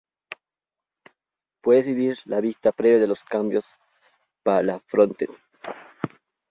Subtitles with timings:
[1.61, 3.77] Puedes vivir la vista previa de los cambios
[4.41, 5.37] para el frontend.